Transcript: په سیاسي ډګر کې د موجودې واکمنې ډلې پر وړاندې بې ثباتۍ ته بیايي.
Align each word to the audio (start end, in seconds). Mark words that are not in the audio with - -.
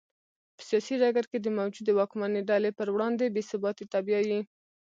په 0.55 0.61
سیاسي 0.69 0.95
ډګر 1.01 1.25
کې 1.31 1.37
د 1.41 1.47
موجودې 1.59 1.91
واکمنې 1.99 2.41
ډلې 2.49 2.71
پر 2.79 2.87
وړاندې 2.93 3.33
بې 3.33 3.41
ثباتۍ 3.49 3.85
ته 3.91 3.97
بیايي. 4.05 4.39